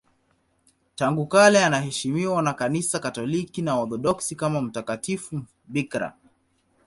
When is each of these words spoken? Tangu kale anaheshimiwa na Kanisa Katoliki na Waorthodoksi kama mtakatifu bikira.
Tangu 0.95 1.27
kale 1.27 1.65
anaheshimiwa 1.65 2.41
na 2.41 2.53
Kanisa 2.53 2.99
Katoliki 2.99 3.61
na 3.61 3.75
Waorthodoksi 3.75 4.35
kama 4.35 4.61
mtakatifu 4.61 5.41
bikira. 5.67 6.13